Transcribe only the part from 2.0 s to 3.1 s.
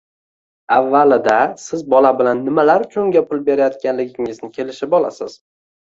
bilan nimalar uchun